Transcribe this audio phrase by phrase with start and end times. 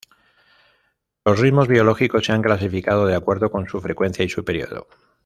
[1.25, 4.87] Los ritmos biológicos se han clasificado de acuerdo con su frecuencia y su periodo.